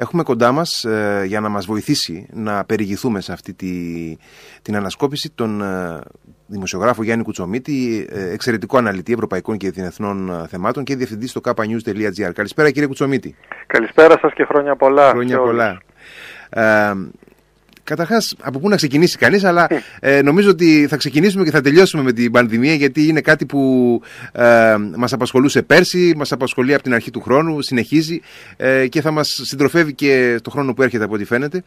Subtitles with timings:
[0.00, 3.68] έχουμε κοντά μας ε, για να μας βοηθήσει να περιηγηθούμε σε αυτή τη,
[4.62, 6.00] την ανασκόπηση τον ε,
[6.46, 12.32] δημοσιογράφο Γιάννη Κουτσομίτη, ε, εξαιρετικό αναλυτή ευρωπαϊκών και διεθνών θεμάτων και διευθυντή στο kpanews.gr.
[12.32, 13.36] Καλησπέρα κύριε Κουτσομίτη.
[13.66, 15.10] Καλησπέρα σας και χρόνια πολλά.
[15.10, 15.80] Χρόνια πολλά.
[17.88, 19.66] Καταρχάς, από πού να ξεκινήσει κανείς, αλλά
[20.00, 24.02] ε, νομίζω ότι θα ξεκινήσουμε και θα τελειώσουμε με την πανδημία, γιατί είναι κάτι που
[24.32, 28.20] ε, μας απασχολούσε πέρσι, μας απασχολεί από την αρχή του χρόνου, συνεχίζει
[28.56, 31.62] ε, και θα μας συντροφεύει και το χρόνο που έρχεται, από ό,τι φαίνεται.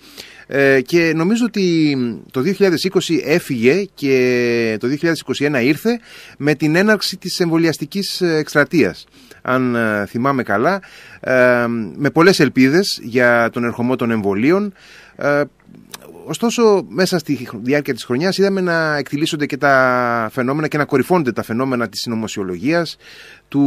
[0.47, 1.97] Ε, και νομίζω ότι
[2.31, 4.87] το 2020 έφυγε και το
[5.59, 5.99] 2021 ήρθε
[6.37, 9.05] με την έναρξη της εμβολιαστικής εκστρατείας.
[9.41, 10.81] Αν ε, θυμάμαι καλά,
[11.19, 14.73] ε, με πολλές ελπίδες για τον ερχομό των εμβολίων
[16.31, 21.31] Ωστόσο, μέσα στη διάρκεια της χρονιάς είδαμε να εκτιλήσονται και τα φαινόμενα και να κορυφώνονται
[21.31, 22.97] τα φαινόμενα της συνωμοσιολογίας,
[23.47, 23.63] του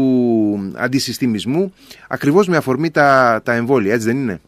[0.76, 1.74] αντισυστημισμού,
[2.08, 4.40] ακριβώς με αφορμή τα, τα εμβόλια, έτσι δεν είναι;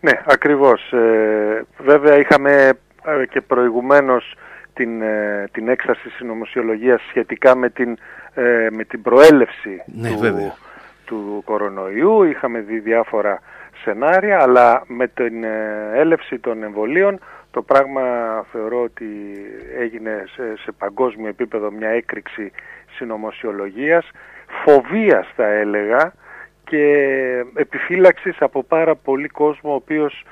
[0.00, 0.92] Ναι, ακριβώς.
[0.92, 2.72] Ε, βέβαια είχαμε
[3.04, 4.34] ε, και προηγουμένως
[4.74, 7.98] την, ε, την έξαρση συνωμοσιολογίας σχετικά με την,
[8.70, 10.52] με την προέλευση ναι, του,
[11.10, 12.22] του κορονοϊού.
[12.22, 13.40] Είχαμε δει διάφορα
[13.82, 18.02] σενάρια, αλλά με την ε, έλευση των εμβολίων το πράγμα
[18.52, 19.06] θεωρώ ότι
[19.78, 20.24] έγινε
[20.64, 22.52] σε, παγκόσμιο επίπεδο μια έκρηξη
[22.96, 24.10] συνωμοσιολογίας,
[24.64, 26.12] φοβίας θα έλεγα
[26.64, 26.84] και
[27.54, 30.24] επιφύλαξης από πάρα πολύ κόσμο ο οποίος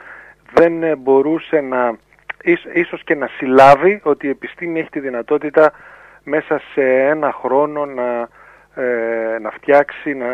[0.54, 1.96] δεν μπορούσε να,
[2.72, 5.72] ίσως και να συλλάβει ότι η επιστήμη έχει τη δυνατότητα
[6.22, 8.28] μέσα σε ένα χρόνο να,
[8.78, 10.26] ε, να φτιάξει, να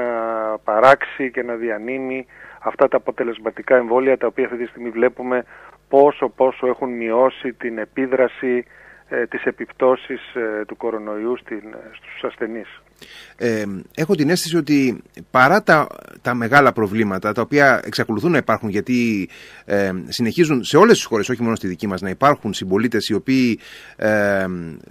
[0.64, 2.26] παράξει και να διανύμει
[2.58, 5.44] αυτά τα αποτελεσματικά εμβόλια τα οποία αυτή τη στιγμή βλέπουμε
[5.88, 8.83] πόσο πόσο έχουν μειώσει την επίδραση ε,
[9.28, 12.80] τις επιπτώσεις ε, του κορονοϊού στην, ε, στους ασθενείς.
[13.36, 15.86] Ε, έχω την αίσθηση ότι παρά τα,
[16.22, 19.28] τα μεγάλα προβλήματα τα οποία εξακολουθούν να υπάρχουν γιατί
[19.64, 23.14] ε, συνεχίζουν σε όλες τις χώρες, όχι μόνο στη δική μας, να υπάρχουν συμπολίτες οι
[23.14, 23.58] οποίοι
[23.96, 24.46] ε,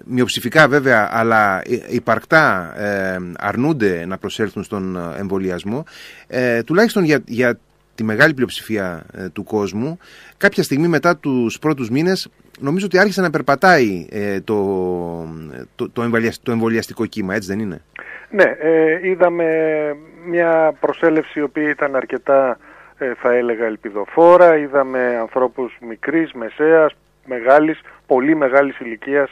[0.05, 5.83] μειοψηφικά βέβαια αλλά υπαρκτά ε, αρνούνται να προσέλθουν στον εμβολιασμό
[6.27, 7.59] ε, τουλάχιστον για, για
[7.95, 9.99] τη μεγάλη πλειοψηφία ε, του κόσμου,
[10.37, 14.57] κάποια στιγμή μετά τους πρώτους μήνες νομίζω ότι άρχισε να περπατάει ε, το,
[15.75, 17.81] το, το, εμβολιαστικό κύμα, έτσι δεν είναι;
[18.29, 19.45] Ναι, ε, είδαμε
[20.25, 22.57] μια προσέλευση η οποία ήταν αρκετά
[23.21, 29.29] θα έλεγα ελπιδοφόρα, είδαμε ανθρώπους μικρής, μεσαίας, μεγάλης, πολύ μεγάλης ηλικίας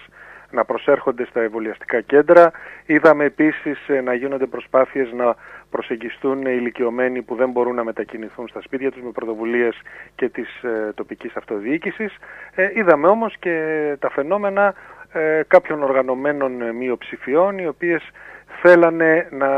[0.51, 2.51] να προσέρχονται στα εμβολιαστικά κέντρα.
[2.85, 5.35] Είδαμε επίσης να γίνονται προσπάθειες να
[5.69, 9.81] προσεγγιστούν ηλικιωμένοι που δεν μπορούν να μετακινηθούν στα σπίτια τους με πρωτοβουλίες
[10.15, 12.17] και της ε, τοπικής αυτοδιοίκησης.
[12.55, 13.55] Ε, είδαμε όμως και
[13.99, 14.73] τα φαινόμενα
[15.11, 18.01] ε, κάποιων οργανωμένων μειοψηφιών οι οποίες
[18.61, 19.49] θέλανε να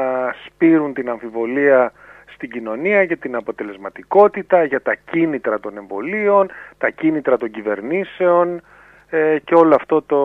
[0.45, 1.91] σπείρουν την αμφιβολία
[2.33, 8.61] στην κοινωνία για την αποτελεσματικότητα, για τα κίνητρα των εμβολίων, τα κίνητρα των κυβερνήσεων
[9.15, 10.19] ε, και όλο αυτό το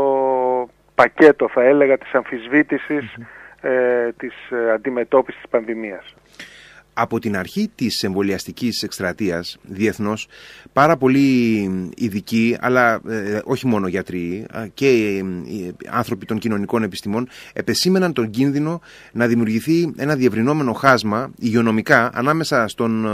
[0.94, 3.14] πακέτο θα έλεγα της αμφισβήτησης
[3.60, 6.14] ε, της ε, αντιμετώπισης της πανδημίας.
[6.92, 10.28] Από την αρχή της εμβολιαστικής εκστρατείας διεθνώς
[10.72, 11.20] πάρα πολλοί
[11.96, 15.22] ειδικοί αλλά ε, όχι μόνο γιατροί και
[15.90, 18.80] άνθρωποι των κοινωνικών επιστημών επεσήμεναν τον κίνδυνο
[19.12, 23.06] να δημιουργηθεί ένα διευρυνόμενο χάσμα υγειονομικά ανάμεσα στον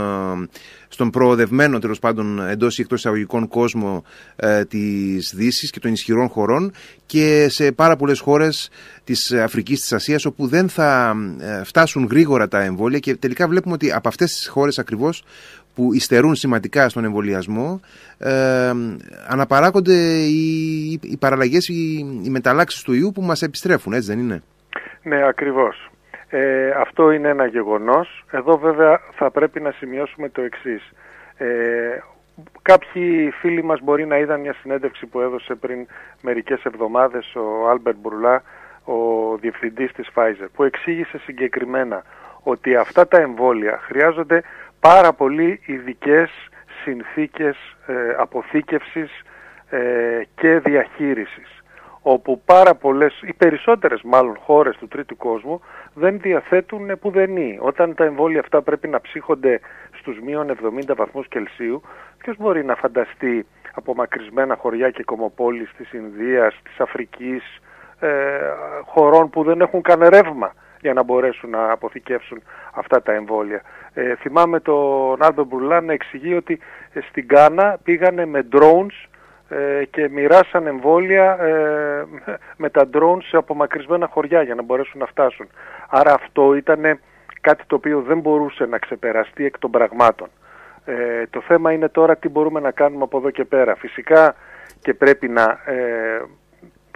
[0.95, 4.03] στον προοδευμένο τέλος πάντων εντός ή εκτός εισαγωγικών κόσμο
[4.35, 6.71] ε, της Δύσης και των ισχυρών χωρών
[7.05, 8.69] και σε πάρα πολλές χώρες
[9.03, 13.73] της Αφρικής, της Ασίας, όπου δεν θα ε, φτάσουν γρήγορα τα εμβόλια και τελικά βλέπουμε
[13.73, 15.23] ότι από αυτές τις χώρες ακριβώς
[15.75, 17.79] που υστερούν σημαντικά στον εμβολιασμό
[18.17, 18.71] ε,
[19.27, 24.41] αναπαράγονται οι, οι παραλλαγές, οι, οι μεταλλάξεις του ιού που μας επιστρέφουν, έτσι δεν είναι;
[25.03, 25.89] Ναι, ακριβώς.
[26.37, 28.23] Ε, αυτό είναι ένα γεγονός.
[28.31, 30.91] Εδώ βέβαια θα πρέπει να σημειώσουμε το εξής.
[31.37, 31.99] Ε,
[32.61, 35.87] κάποιοι φίλοι μας μπορεί να είδαν μια συνέντευξη που έδωσε πριν
[36.21, 38.43] μερικές εβδομάδες ο Άλμπερ Μπουρλά,
[38.83, 38.95] ο
[39.37, 42.03] διευθυντής της Pfizer, που εξήγησε συγκεκριμένα
[42.43, 44.41] ότι αυτά τα εμβόλια χρειάζονται
[44.79, 46.31] πάρα πολύ ειδικές
[46.83, 47.57] συνθήκες
[47.87, 49.21] ε, αποθήκευσης
[49.69, 51.63] ε, και διαχείρισης
[52.07, 55.61] όπου πάρα πολλές, οι περισσότερες μάλλον χώρες του τρίτου κόσμου
[55.93, 57.57] δεν διαθέτουν πουδενή.
[57.61, 59.59] Όταν τα εμβόλια αυτά πρέπει να ψύχονται
[59.91, 61.81] στους μείον 70 βαθμούς Κελσίου,
[62.17, 67.61] ποιος μπορεί να φανταστεί απομακρυσμένα χωριά και κομοπόλεις της Ινδίας, της Αφρικής,
[67.99, 68.09] ε,
[68.85, 72.43] χωρών που δεν έχουν καν ρεύμα για να μπορέσουν να αποθηκεύσουν
[72.73, 73.61] αυτά τα εμβόλια.
[73.93, 76.59] Ε, θυμάμαι τον Άλμπε Μπουρλά να εξηγεί ότι
[77.09, 79.14] στην Κάνα πήγανε με drones ε,
[79.89, 82.05] και μοιράσαν εμβόλια ε,
[82.57, 85.47] με τα drones σε απομακρυσμένα χωριά για να μπορέσουν να φτάσουν.
[85.89, 86.99] Άρα αυτό ήταν
[87.41, 90.27] κάτι το οποίο δεν μπορούσε να ξεπεραστεί εκ των πραγμάτων.
[90.85, 90.93] Ε,
[91.29, 93.75] το θέμα είναι τώρα τι μπορούμε να κάνουμε από εδώ και πέρα.
[93.75, 94.35] Φυσικά
[94.81, 96.21] και πρέπει να ε,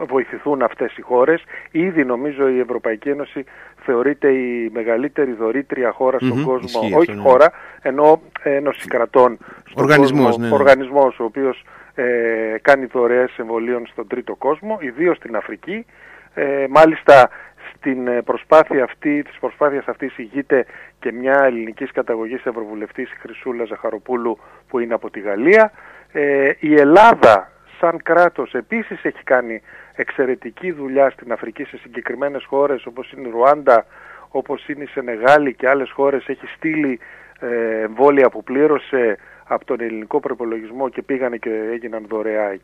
[0.06, 1.44] βοηθηθούν αυτές οι χώρες.
[1.72, 3.46] Ήδη νομίζω η Ευρωπαϊκή Ένωση
[3.76, 7.22] θεωρείται η μεγαλύτερη δωρήτρια χώρα στον κόσμο, όχι ναι.
[7.22, 10.54] χώρα, ενώ ένωση κρατών στον οργανισμός, κόσμο, ναι.
[10.54, 11.64] οργανισμός ο οποίος
[12.00, 15.86] ε, κάνει δωρεές εμβολίων στον τρίτο κόσμο, ιδίως στην Αφρική.
[16.34, 17.30] Ε, μάλιστα
[17.76, 20.66] στην ε, προσπάθεια αυτή, της προσπάθειας αυτής ηγείται
[21.00, 25.72] και μια ελληνικής καταγωγής ευρωβουλευτής η Χρυσούλα Ζαχαροπούλου που είναι από τη Γαλλία.
[26.12, 29.62] Ε, η Ελλάδα σαν κράτος επίσης έχει κάνει
[29.96, 33.86] εξαιρετική δουλειά στην Αφρική σε συγκεκριμένες χώρες όπως είναι η Ρουάντα,
[34.30, 37.00] όπως είναι η Σενεγάλη και άλλες χώρες έχει στείλει
[37.40, 39.18] ε, εμβόλια που πλήρωσε
[39.52, 42.58] από τον ελληνικό προπολογισμό και πήγανε και έγιναν δωρεά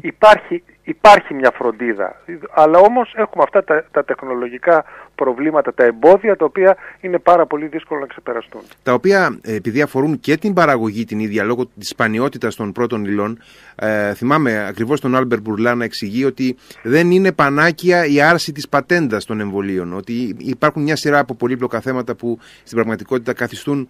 [0.00, 2.22] υπάρχει, υπάρχει μια φροντίδα.
[2.54, 4.84] Αλλά όμως έχουμε αυτά τα, τα τεχνολογικά
[5.14, 8.60] προβλήματα, τα εμπόδια τα οποία είναι πάρα πολύ δύσκολο να ξεπεραστούν.
[8.82, 13.38] Τα οποία επειδή αφορούν και την παραγωγή την ίδια λόγω της σπανιότητας των πρώτων υλών
[13.74, 18.68] ε, θυμάμαι ακριβώς τον Άλμπερ Μπουρλά να εξηγεί ότι δεν είναι πανάκια η άρση της
[18.68, 23.88] πατέντας των εμβολίων ότι υπάρχουν μια σειρά από πολύπλοκα θέματα που στην πραγματικότητα καθιστούν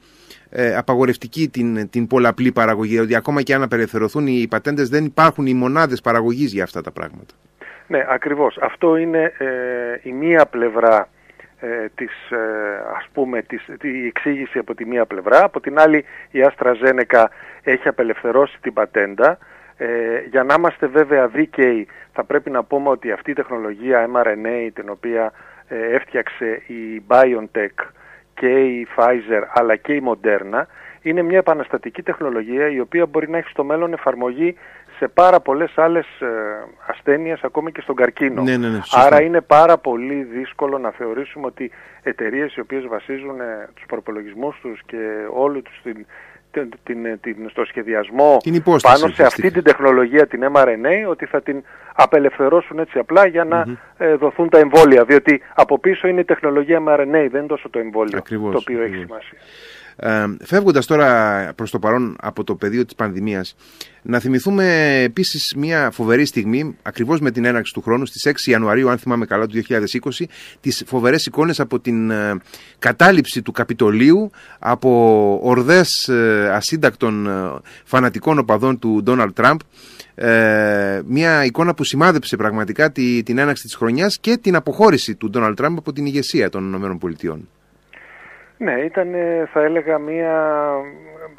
[0.52, 5.46] ε, απαγορευτική την, την πολλαπλή παραγωγή, ότι ακόμα και αν απελευθερωθούν οι πατέντες δεν υπάρχουν
[5.46, 7.34] οι μονάδες παραγωγής για αυτά τα πράγματα.
[7.86, 8.58] Ναι, ακριβώς.
[8.60, 9.46] Αυτό είναι ε,
[10.02, 11.08] η μία πλευρά
[11.60, 12.36] ε, της, ε,
[12.96, 15.44] ας πούμε, της, η εξήγηση από τη μία πλευρά.
[15.44, 17.24] Από την άλλη η AstraZeneca
[17.62, 19.38] έχει απελευθερώσει την πατέντα.
[19.76, 19.86] Ε,
[20.30, 24.88] για να είμαστε βέβαια δίκαιοι θα πρέπει να πούμε ότι αυτή η τεχνολογία mRNA την
[24.88, 25.32] οποία
[25.68, 27.86] ε, έφτιαξε η BioNTech
[28.34, 30.62] και η Pfizer αλλά και η Moderna
[31.02, 34.56] είναι μια επαναστατική τεχνολογία η οποία μπορεί να έχει στο μέλλον εφαρμογή
[34.98, 36.26] σε πάρα πολλές άλλες ε,
[36.86, 38.42] ασθένειες ακόμη και στον καρκίνο.
[38.42, 41.70] Ναι, ναι, ναι, Άρα είναι πάρα πολύ δύσκολο να θεωρήσουμε ότι
[42.02, 44.96] εταιρείες οι οποίες βασίζουν ε, τους προπολογισμούς τους και
[45.32, 46.06] όλου τους την,
[46.82, 48.36] την, την, στο σχεδιασμό
[48.82, 51.62] πάνω σε αυτή την τεχνολογία, την mRNA, ότι θα την
[51.94, 53.66] απελευθερώσουν έτσι απλά για να
[53.98, 55.04] ε, δοθούν τα εμβόλια.
[55.04, 58.96] Διότι από πίσω είναι η τεχνολογία mRNA, δεν είναι τόσο το εμβόλιο το οποίο έχει
[58.96, 59.38] σημασία.
[59.96, 63.54] Ε, φεύγοντας τώρα προς το παρόν από το πεδίο της πανδημίας,
[64.02, 68.90] να θυμηθούμε επίσης μια φοβερή στιγμή, ακριβώς με την έναρξη του χρόνου, στις 6 Ιανουαρίου,
[68.90, 70.26] αν θυμάμαι καλά, του 2020,
[70.60, 72.36] τις φοβερές εικόνες από την ε,
[72.78, 77.30] κατάληψη του Καπιτολίου από ορδές ε, ασύντακτων ε,
[77.84, 79.60] φανατικών οπαδών του Ντόναλτ Τραμπ,
[81.06, 85.56] μια εικόνα που σημάδεψε πραγματικά τη, την έναρξη της χρονιάς και την αποχώρηση του Ντόναλτ
[85.56, 87.38] Τραμπ από την ηγεσία των ΗΠΑ.
[88.62, 89.14] Ναι, ήταν
[89.52, 90.74] θα έλεγα μια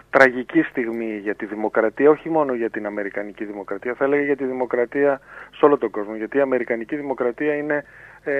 [0.09, 4.45] τραγική στιγμή για τη δημοκρατία, όχι μόνο για την Αμερικανική δημοκρατία, θα έλεγα για τη
[4.45, 5.19] δημοκρατία
[5.55, 6.15] σε όλο τον κόσμο.
[6.15, 7.85] Γιατί η Αμερικανική δημοκρατία είναι,
[8.23, 8.33] ε,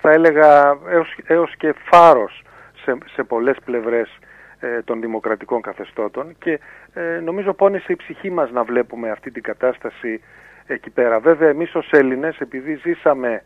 [0.00, 2.42] θα έλεγα, έως, έως και φάρος
[2.84, 4.18] σε, σε πολλές πλευρές
[4.60, 6.60] ε, των δημοκρατικών καθεστώτων και
[6.94, 10.20] ε, νομίζω πόνεσε η ψυχή μας να βλέπουμε αυτή την κατάσταση
[10.66, 11.18] εκεί πέρα.
[11.20, 13.42] Βέβαια εμείς ως Έλληνες επειδή ζήσαμε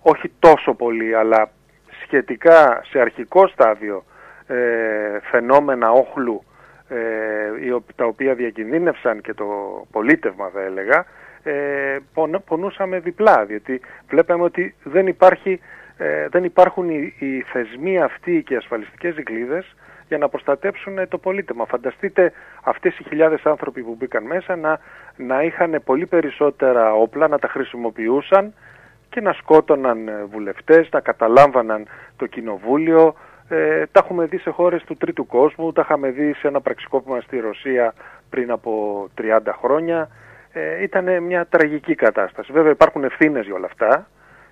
[0.00, 1.50] όχι τόσο πολύ αλλά
[2.02, 4.14] σχετικά σε αρχικό στάδιο ε,
[5.30, 6.44] φαινόμενα όχλου
[6.88, 9.46] ε, τα οποία διακινδύνευσαν και το
[9.90, 11.06] πολίτευμα θα έλεγα
[11.42, 11.98] ε,
[12.44, 15.60] πονούσαμε διπλά διότι βλέπαμε ότι δεν, υπάρχει,
[15.96, 19.76] ε, δεν υπάρχουν οι, οι θεσμοί αυτοί και οι ασφαλιστικές δικλείδες
[20.08, 21.64] για να προστατέψουν το πολίτευμα.
[21.66, 22.32] Φανταστείτε
[22.62, 24.78] αυτές οι χιλιάδες άνθρωποι που μπήκαν μέσα να,
[25.16, 28.54] να είχαν πολύ περισσότερα όπλα, να τα χρησιμοποιούσαν
[29.08, 33.14] και να σκότωναν βουλευτές, να καταλάμβαναν το κοινοβούλιο,
[33.48, 37.20] ε, τα έχουμε δει σε χώρες του τρίτου κόσμου, τα είχαμε δει σε ένα πραξικόπημα
[37.20, 37.94] στη Ρωσία
[38.30, 40.08] πριν από 30 χρόνια.
[40.52, 42.52] Ε, ήταν μια τραγική κατάσταση.
[42.52, 44.08] Βέβαια υπάρχουν ευθύνες για όλα αυτά.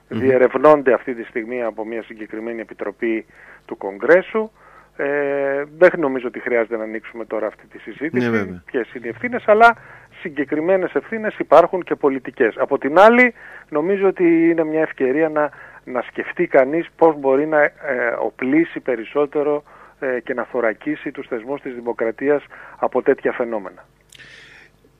[0.08, 3.26] Διερευνώνται αυτή τη στιγμή από μια συγκεκριμένη επιτροπή
[3.64, 4.50] του Κογκρέσου.
[4.96, 9.08] Ε, δεν νομίζω ότι χρειάζεται να ανοίξουμε τώρα αυτή τη συζήτηση, ναι, ποιες είναι οι
[9.08, 9.76] ευθύνες, αλλά
[10.20, 12.54] συγκεκριμένες ευθύνες υπάρχουν και πολιτικές.
[12.56, 13.34] Από την άλλη,
[13.68, 15.50] νομίζω ότι είναι μια ευκαιρία να
[15.84, 17.72] να σκεφτεί κανείς πώς μπορεί να ε,
[18.18, 19.62] οπλίσει περισσότερο
[19.98, 22.44] ε, και να θωρακίσει τους θεσμούς της δημοκρατίας
[22.78, 23.84] από τέτοια φαινόμενα.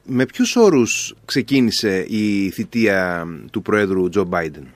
[0.04, 4.72] Με ποιους όρους ξεκίνησε η θητεία του Προέδρου Τζο Μπάιντεν;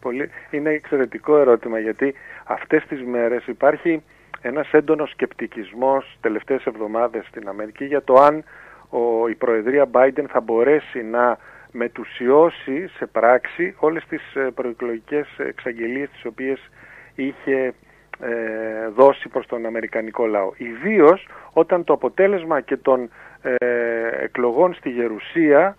[0.00, 2.14] Πολύ, είναι εξαιρετικό ερώτημα γιατί
[2.44, 4.02] αυτές τις μέρες υπάρχει
[4.40, 8.44] ένας έντονος σκεπτικισμός τελευταίες εβδομάδες στην Αμερική για το αν
[8.88, 11.38] ο, η Προεδρία Biden θα μπορέσει να
[11.72, 16.70] μετουσιώσει σε πράξη όλες τις ε, προεκλογικές εξαγγελίες τις οποίες
[17.14, 17.74] είχε
[18.20, 20.52] ε, δώσει προς τον Αμερικανικό λαό.
[20.56, 23.10] Ιδίως όταν το αποτέλεσμα και των
[23.42, 23.54] ε,
[24.22, 25.76] εκλογών στη Γερουσία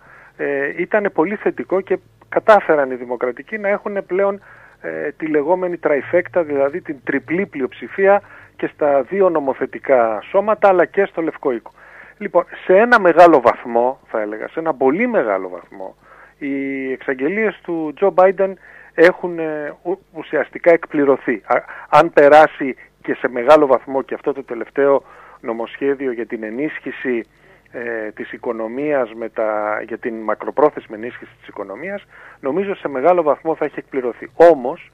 [0.76, 4.40] ήταν πολύ θετικό και κατάφεραν οι δημοκρατικοί να έχουν πλέον
[4.82, 8.22] ε, τη λεγόμενη trifecta, δηλαδή την τριπλή πλειοψηφία
[8.56, 11.72] και στα δύο νομοθετικά σώματα αλλά και στο Λευκό Οίκο.
[12.20, 15.96] Λοιπόν, σε ένα μεγάλο βαθμό, θα έλεγα, σε ένα πολύ μεγάλο βαθμό,
[16.38, 18.58] οι εξαγγελίες του Τζο Μπάιντεν
[18.94, 19.74] έχουν ε,
[20.12, 21.42] ουσιαστικά εκπληρωθεί.
[21.88, 25.02] Αν περάσει και σε μεγάλο βαθμό και αυτό το τελευταίο
[25.40, 27.24] νομοσχέδιο για την ενίσχυση
[27.70, 32.06] ε, της οικονομίας με τα, για την μακροπρόθεσμη ενίσχυση της οικονομίας
[32.40, 34.30] νομίζω σε μεγάλο βαθμό θα έχει εκπληρωθεί.
[34.34, 34.90] Όμως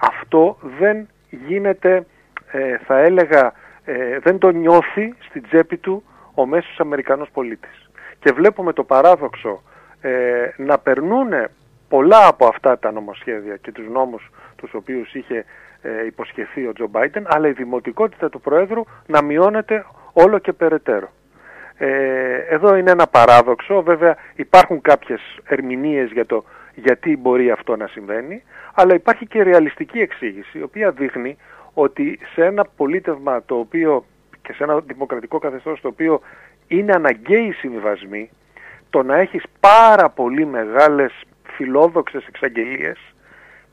[0.00, 2.06] αυτό δεν γίνεται
[2.52, 3.52] ε, θα έλεγα
[3.84, 7.90] ε, δεν το νιώθει στην τσέπη του ο μέσος Αμερικανός πολίτης.
[8.18, 9.62] Και βλέπουμε το παράδοξο
[10.00, 11.30] ε, να περνούν
[11.88, 15.44] πολλά από αυτά τα νομοσχέδια και τους νόμους τους οποίους είχε
[15.82, 21.08] ε, υποσχεθεί ο Τζο Μπάιντεν, αλλά η δημοτικότητα του Προέδρου να μειώνεται όλο και περαιτέρω.
[21.76, 27.86] Ε, εδώ είναι ένα παράδοξο, βέβαια υπάρχουν κάποιες ερμηνείες για το γιατί μπορεί αυτό να
[27.86, 28.42] συμβαίνει,
[28.74, 31.36] αλλά υπάρχει και ρεαλιστική εξήγηση, η οποία δείχνει
[31.74, 34.04] ότι σε ένα πολίτευμα το οποίο
[34.44, 36.20] και σε ένα δημοκρατικό καθεστώς το οποίο
[36.68, 38.30] είναι αναγκαίοι συμβιβασμοί,
[38.90, 42.98] το να έχεις πάρα πολύ μεγάλες φιλόδοξες εξαγγελίες,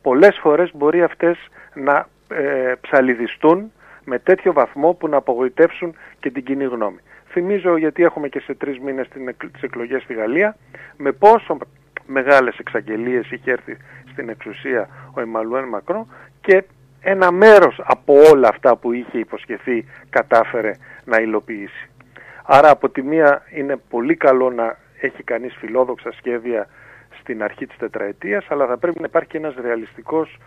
[0.01, 1.37] πολλές φορές μπορεί αυτές
[1.73, 3.71] να ε, ψαλιδιστούν
[4.05, 6.99] με τέτοιο βαθμό που να απογοητεύσουν και την κοινή γνώμη.
[7.27, 9.07] Θυμίζω γιατί έχουμε και σε τρεις μήνες
[9.51, 10.57] τις εκλογές στη Γαλλία,
[10.97, 11.57] με πόσο
[12.05, 13.77] μεγάλες εξαγγελίες είχε έρθει
[14.11, 16.07] στην εξουσία ο Εμμαλουέν Μακρό
[16.41, 16.63] και
[17.01, 20.71] ένα μέρος από όλα αυτά που είχε υποσχεθεί κατάφερε
[21.05, 21.89] να υλοποιήσει.
[22.43, 26.67] Άρα από τη μία είναι πολύ καλό να έχει κανείς φιλόδοξα σχέδια
[27.19, 30.37] στην αρχή της τετραετίας, αλλά θα πρέπει να υπάρχει και ένας ρεαλιστικός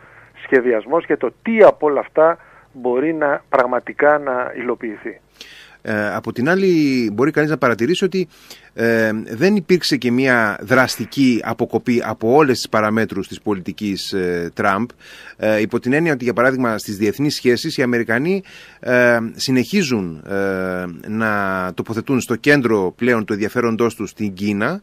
[0.42, 2.38] σχεδιασμός για το τι από όλα αυτά
[2.72, 5.20] μπορεί να πραγματικά να υλοποιηθεί.
[5.86, 8.28] Ε, από την άλλη μπορεί κανείς να παρατηρήσει ότι
[8.74, 14.88] ε, δεν υπήρξε και μια δραστική αποκοπή από όλες τις παραμέτρους της πολιτικής ε, Τραμπ
[15.36, 18.42] ε, υπό την έννοια ότι για παράδειγμα στις διεθνείς σχέσεις οι Αμερικανοί
[18.80, 20.22] ε, συνεχίζουν
[21.08, 24.82] να τοποθετούν στο κέντρο πλέον του ενδιαφέροντός τους την Κίνα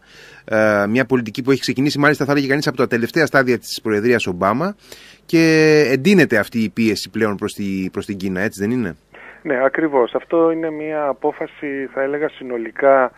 [0.89, 4.27] μια πολιτική που έχει ξεκινήσει μάλιστα θα έλεγε κανείς από τα τελευταία στάδια της Προεδρίας
[4.27, 4.75] Ομπάμα
[5.25, 8.95] και εντείνεται αυτή η πίεση πλέον προς, τη, προς την Κίνα έτσι δεν είναι;
[9.43, 10.15] Ναι, ακριβώς.
[10.15, 13.11] Αυτό είναι μια απόφαση, θα έλεγα, συνολικά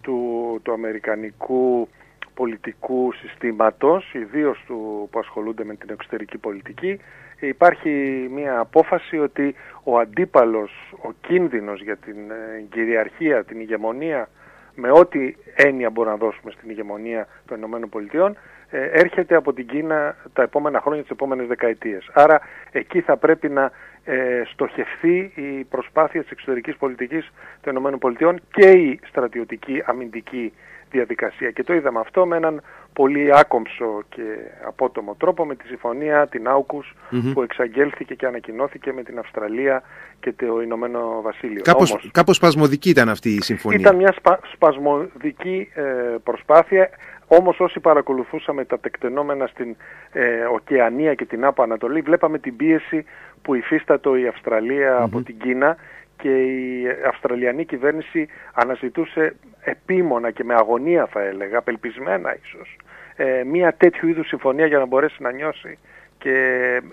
[0.00, 1.88] του, του αμερικανικού
[2.34, 7.00] πολιτικού συστήματος, ιδίως του που ασχολούνται με την εξωτερική πολιτική.
[7.40, 7.90] Υπάρχει
[8.30, 14.28] μια απόφαση ότι ο αντίπαλος, ο κίνδυνος για την ε, κυριαρχία, την ηγεμονία,
[14.74, 18.34] με ό,τι έννοια μπορούμε να δώσουμε στην ηγεμονία των ΗΠΑ,
[18.70, 22.10] ε, έρχεται από την Κίνα τα επόμενα χρόνια, τις επόμενες δεκαετίες.
[22.12, 22.40] Άρα
[22.72, 23.70] εκεί θα πρέπει να
[24.04, 27.30] ε, στοχευθεί η προσπάθεια της εξωτερικής πολιτικής
[27.60, 30.52] των ΗΠΑ και η στρατιωτική αμυντική
[30.90, 31.50] διαδικασία.
[31.50, 34.22] Και το είδαμε αυτό με έναν πολύ άκομψο και
[34.66, 36.94] απότομο τρόπο με τη συμφωνία την αουκους
[37.32, 39.82] που εξαγγέλθηκε και ανακοινώθηκε με την Αυστραλία
[40.20, 41.62] και το Ηνωμένο Βασίλειο.
[41.62, 43.78] Κάπως, Όμως, κάπως σπασμωδική ήταν αυτή η συμφωνία.
[43.78, 44.14] Ήταν μια
[44.52, 45.82] σπασμωδική ε,
[46.22, 46.90] προσπάθεια
[47.32, 49.76] όμως όσοι παρακολουθούσαμε τα τεκτενόμενα στην
[50.12, 53.04] ε, Οκεανία και την Άπο Ανατολή βλέπαμε την πίεση
[53.42, 55.76] που υφίστατο η αυστραλια από την Κίνα
[56.16, 62.76] και η Αυστραλιανή κυβέρνηση αναζητούσε επίμονα και με αγωνία θα έλεγα, απελπισμένα ίσως,
[63.16, 65.78] ε, μια τέτοιου είδους συμφωνία για να μπορέσει να νιώσει
[66.18, 66.36] και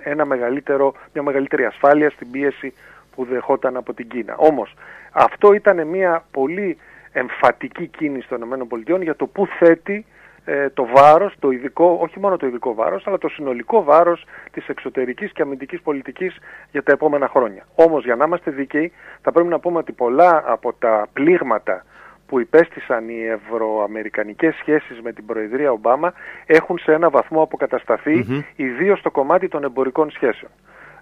[0.04, 2.74] ένα μεγαλύτερο, μια μεγαλύτερη ασφάλεια στην πίεση
[3.16, 4.36] που δεχόταν από την Κίνα.
[4.36, 4.74] Όμως
[5.12, 6.78] αυτό ήταν μια πολύ
[7.12, 10.06] εμφατική κίνηση των ΗΠΑ για το που θέτει
[10.50, 14.68] ε, το βάρος, το ειδικό, όχι μόνο το ειδικό βάρος, αλλά το συνολικό βάρος της
[14.68, 16.38] εξωτερικής και αμυντικής πολιτικής
[16.72, 17.66] για τα επόμενα χρόνια.
[17.76, 21.86] Όμως για να είμαστε δίκαιοι θα πρέπει να πούμε ότι πολλά από τα πλήγματα
[22.28, 26.14] που υπέστησαν οι ευρωαμερικανικές σχέσεις με την Προεδρία Ομπάμα
[26.46, 28.44] έχουν σε ένα βαθμό αποκατασταθεί, mm-hmm.
[28.56, 30.52] ιδίως στο κομμάτι των εμπορικών σχέσεων.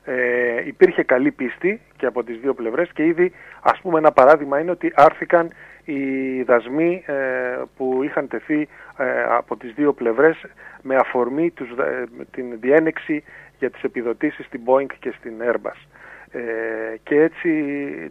[0.04, 4.60] Ε, υπήρχε καλή πίστη και από τις δύο πλευρές και ήδη ας πούμε ένα παράδειγμα
[4.60, 5.52] είναι ότι άρθηκαν
[5.86, 7.14] οι δασμοί ε,
[7.78, 10.46] που είχαν τεθεί ε, από τις δύο πλευρές
[10.82, 13.24] με αφορμή τους, ε, την διένεξη
[13.60, 15.88] για τις επιδοτήσεις στην Boeing και στην Airbus.
[17.04, 17.52] και έτσι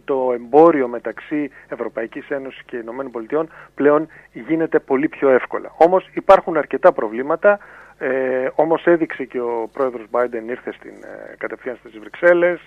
[0.05, 5.71] το εμπόριο μεταξύ Ευρωπαϊκής Ένωσης και Ηνωμένων Πολιτειών πλέον γίνεται πολύ πιο εύκολα.
[5.77, 7.59] Όμως υπάρχουν αρκετά προβλήματα,
[7.97, 10.93] ε, όμως έδειξε και ο πρόεδρος Biden ήρθε στην,
[11.37, 12.59] κατευθείαν στις Βρυξέλλες,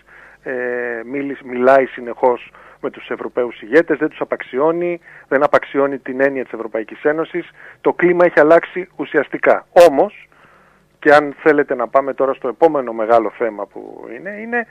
[0.42, 1.02] ε,
[1.44, 7.02] μιλάει συνεχώς με τους Ευρωπαίους ηγέτες, δεν τους απαξιώνει, δεν απαξιώνει την έννοια της Ευρωπαϊκής
[7.02, 7.50] Ένωσης.
[7.80, 9.66] Το κλίμα έχει αλλάξει ουσιαστικά.
[9.88, 10.28] Όμως,
[10.99, 14.66] και αν θέλετε να πάμε τώρα στο επόμενο μεγάλο θέμα που είναι, είναι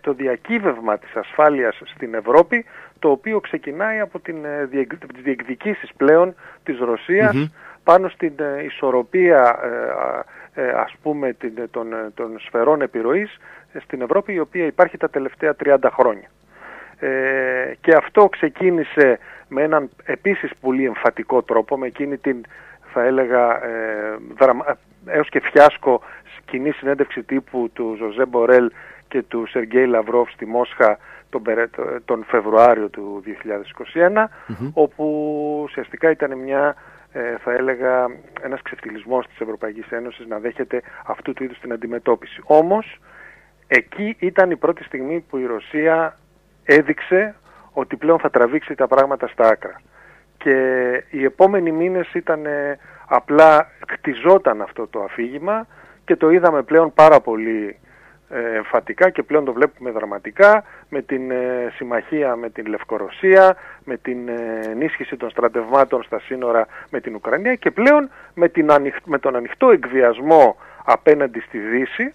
[0.00, 2.64] το διακύβευμα της ασφάλειας στην Ευρώπη,
[2.98, 7.50] το οποίο ξεκινάει από την, ε, τις διεκδικήσεις πλέον της ρωσιας
[7.84, 9.58] πάνω στην ε, ισορροπία
[10.54, 11.36] ε, ας πούμε
[11.70, 13.38] των, των σφαιρών επιρροής
[13.82, 16.28] στην Ευρώπη η οποία υπάρχει τα τελευταία 30 χρόνια.
[17.04, 19.18] Ε, και αυτό ξεκίνησε
[19.48, 22.44] με έναν επίσης πολύ εμφατικό τρόπο, με εκείνη την
[22.92, 26.02] θα έλεγα ε, δραμα, έως και φιάσκο
[26.44, 28.70] κοινή συνέντευξη τύπου του Ζωζέ Μπορέλ
[29.08, 30.98] και του Σεργέη Λαυρόφ στη Μόσχα
[31.30, 31.42] τον,
[32.04, 33.22] τον Φεβρουάριο του
[33.94, 34.24] 2021,
[34.72, 35.04] όπου
[35.62, 36.74] ουσιαστικά ήταν μια,
[37.12, 38.06] ε, θα έλεγα,
[38.42, 42.40] ένας ξεφτυλισμός της Ευρωπαϊκής Ένωσης να δέχεται αυτού του είδους την αντιμετώπιση.
[42.44, 42.98] Όμως,
[43.66, 46.16] εκεί ήταν η πρώτη στιγμή που η Ρωσία
[46.64, 47.34] έδειξε
[47.72, 49.80] ότι πλέον θα τραβήξει τα πράγματα στα άκρα.
[50.36, 50.56] Και
[51.10, 55.66] οι επόμενοι μήνες ήταν ε, απλά κτιζόταν αυτό το αφήγημα
[56.04, 57.78] και το είδαμε πλέον πάρα πολύ
[58.28, 63.96] ε, εμφατικά και πλέον το βλέπουμε δραματικά με την ε, συμμαχία με την Λευκορωσία, με
[63.96, 64.28] την
[64.70, 68.70] ενίσχυση των στρατευμάτων στα σύνορα με την Ουκρανία και πλέον με, την
[69.04, 72.12] με τον ανοιχτό εκβιασμό απέναντι στη Δύση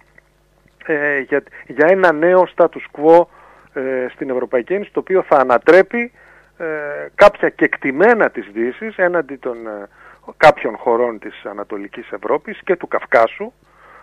[1.26, 3.36] για, για ένα νέο status quo ε,
[4.14, 6.12] στην Ευρωπαϊκή Ένωση το οποίο θα ανατρέπει
[6.60, 6.64] ε,
[7.14, 9.88] κάποια κεκτημένα της Δύσης έναντι των ε,
[10.36, 13.52] κάποιων χωρών της Ανατολικής Ευρώπης και του Καυκάσου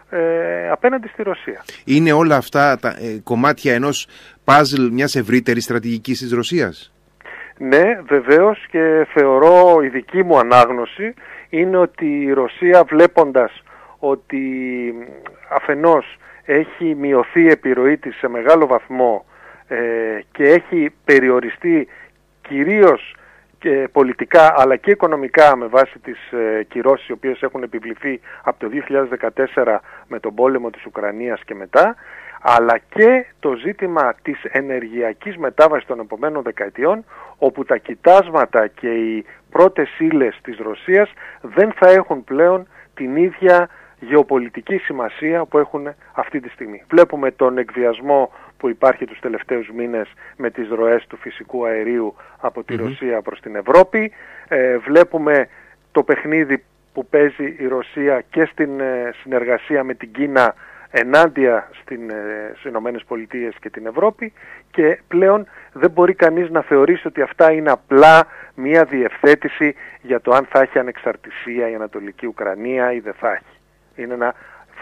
[0.09, 1.63] ε, απέναντι στη Ρωσία.
[1.85, 4.07] Είναι όλα αυτά τα κομμάτια ενός
[4.43, 6.93] παζλ μιας ευρύτερης στρατηγικής της Ρωσίας;
[7.57, 11.13] Ναι, βεβαίως και θεωρώ η δική μου ανάγνωση
[11.49, 13.63] είναι ότι η Ρωσία βλέποντας
[13.99, 14.43] ότι
[15.49, 19.25] αφενός έχει μειωθεί η επιρροή της σε μεγάλο βαθμό
[19.67, 21.87] ε, και έχει περιοριστεί
[22.41, 23.15] κυρίως
[23.59, 28.59] και πολιτικά αλλά και οικονομικά με βάση τις ε, κυρώσεις οι οποίες έχουν επιβληθεί από
[28.59, 28.69] το
[29.55, 31.95] 2014 με τον πόλεμο της Ουκρανίας και μετά
[32.41, 37.05] αλλά και το ζήτημα της ενεργειακής μετάβασης των επομένων δεκαετιών
[37.37, 43.69] όπου τα κοιτάσματα και οι πρώτες ύλες της Ρωσίας δεν θα έχουν πλέον την ίδια
[43.99, 46.83] γεωπολιτική σημασία που έχουν αυτή τη στιγμή.
[46.89, 52.63] Βλέπουμε τον εκβιασμό που υπάρχει τους τελευταίους μήνες με τις ροές του φυσικού αερίου από
[52.63, 54.11] τη Ρωσία προς την Ευρώπη.
[54.47, 55.47] Ε, βλέπουμε
[55.91, 60.55] το παιχνίδι που παίζει η Ρωσία και στην ε, συνεργασία με την Κίνα
[60.97, 64.33] ενάντια στην, ε, στις Ηνωμένες Πολιτείες και την Ευρώπη
[64.71, 70.31] και πλέον δεν μπορεί κανείς να θεωρήσει ότι αυτά είναι απλά μία διευθέτηση για το
[70.31, 73.59] αν θα έχει ανεξαρτησία η Ανατολική Ουκρανία ή δεν θα έχει.
[73.95, 74.33] Είναι ένα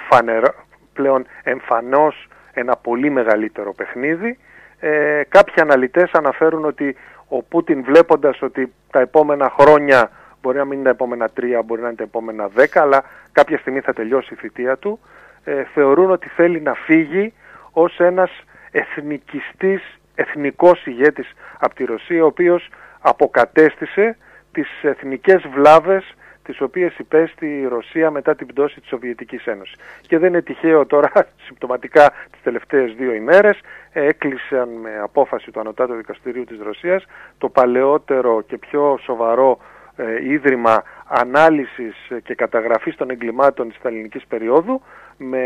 [0.10, 0.54] φανερό,
[0.94, 4.38] πλέον εμφανώς ένα πολύ μεγαλύτερο παιχνίδι.
[4.80, 6.96] Ε, κάποιοι αναλυτές αναφέρουν ότι
[7.28, 10.12] ο Πούτιν βλέποντας ότι τα επόμενα χρόνια
[10.42, 13.58] μπορεί να μην είναι τα επόμενα τρία, μπορεί να είναι τα επόμενα δέκα, αλλά κάποια
[13.58, 15.00] στιγμή θα τελειώσει η θητεία του,
[15.44, 17.34] ε, θεωρούν ότι θέλει να φύγει
[17.72, 18.32] ως ένας
[18.72, 24.18] εθνικιστής, εθνικός ηγέτης από τη Ρωσία, ο οποίος αποκατέστησε
[24.52, 29.76] τις εθνικές βλάβες τις οποίες υπέστη η Ρωσία μετά την πτώση της Σοβιετικής Ένωσης.
[30.02, 31.12] Και δεν είναι τυχαίο τώρα,
[31.46, 33.60] συμπτωματικά τις τελευταίες δύο ημέρες,
[33.92, 37.06] έκλεισαν με απόφαση του Ανωτάτου Δικαστηρίου της Ρωσίας
[37.38, 39.60] το παλαιότερο και πιο σοβαρό
[39.96, 44.82] ε, ίδρυμα ανάλυσης και καταγραφής των εγκλημάτων της Σταλινικής περίοδου
[45.18, 45.46] με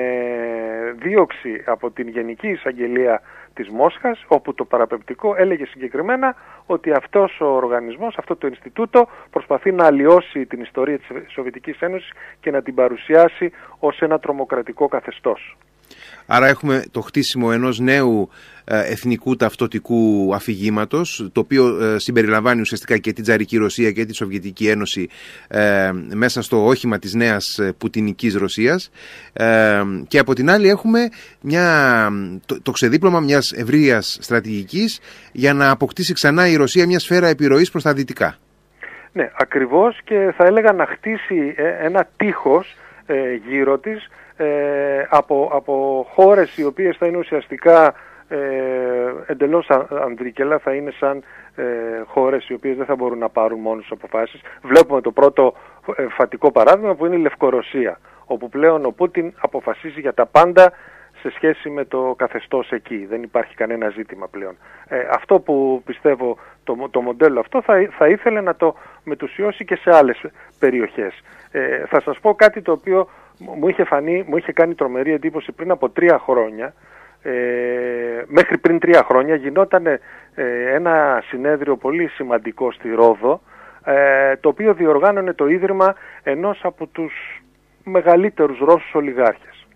[0.98, 3.22] δίωξη από την Γενική Εισαγγελία
[3.58, 9.72] της Μόσχας όπου το παραπεπτικό έλεγε συγκεκριμένα ότι αυτός ο οργανισμός, αυτό το Ινστιτούτο προσπαθεί
[9.72, 15.58] να αλλοιώσει την ιστορία της Σοβιετικής Ένωσης και να την παρουσιάσει ως ένα τρομοκρατικό καθεστώς.
[16.28, 18.30] Άρα έχουμε το χτίσιμο ενός νέου
[18.70, 24.14] ε, εθνικού ταυτοτικού αφηγήματος, το οποίο ε, συμπεριλαμβάνει ουσιαστικά και την Τζαρική Ρωσία και τη
[24.14, 25.10] Σοβιετική Ένωση
[25.48, 28.92] ε, μέσα στο όχημα της νέας πουτινικής Ρωσίας
[30.08, 31.10] και από την άλλη έχουμε
[31.42, 32.10] μια,
[32.46, 35.00] το, το ξεδίπλωμα μιας ευρείας στρατηγικής
[35.32, 38.36] για να αποκτήσει ξανά η Ρωσία μια σφαίρα επιρροής προς τα δυτικά.
[39.12, 42.76] Ναι, ακριβώς και θα έλεγα να χτίσει ένα τείχος
[43.50, 44.10] γύρω της ε,
[45.10, 47.94] από, από χώρες οι οποίες θα είναι ουσιαστικά
[48.28, 48.38] ε,
[49.26, 51.24] εντελώς ανδρικέλα, θα είναι σαν
[51.56, 51.64] ε,
[52.06, 54.42] χώρες οι οποίες δεν θα μπορούν να πάρουν μόνος αποφάσεις.
[54.62, 55.54] Βλέπουμε το πρώτο
[55.96, 60.72] ε, φατικό παράδειγμα που είναι η Λευκορωσία, όπου πλέον ο Πούτιν αποφασίζει για τα πάντα
[61.22, 63.06] σε σχέση με το καθεστώς εκεί.
[63.10, 64.58] Δεν υπάρχει κανένα ζήτημα πλέον.
[64.88, 69.76] Ε, αυτό που πιστεύω το, το μοντέλο αυτό θα, θα ήθελε να το μετουσιώσει και
[69.76, 70.22] σε άλλες
[70.60, 71.22] περιοχές.
[71.52, 75.52] Ε, θα σας πω κάτι το οποίο μου είχε, φανεί, μου είχε κάνει τρομερή εντύπωση
[75.52, 76.74] πριν από τρία χρόνια.
[77.22, 80.00] Ε, μέχρι πριν τρία χρόνια γινόταν ε,
[80.74, 83.42] ένα συνέδριο πολύ σημαντικό στη Ρόδο
[83.86, 87.44] ε, το οποίο διοργάνωνε το ίδρυμα ενός από τους
[87.84, 89.68] μεγαλύτερους Ρώσους ολιγάρχες.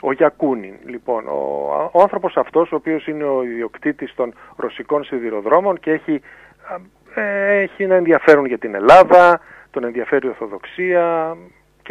[0.00, 5.80] Ο Γιακούνιν, λοιπόν, ο, ο άνθρωπος αυτός, ο οποίος είναι ο ιδιοκτήτης των ρωσικών σιδηροδρόμων
[5.80, 6.20] και έχει,
[7.14, 11.36] ε, έχει ένα ενδιαφέρον για την Ελλάδα, τον ενδιαφέρει η Ορθοδοξία,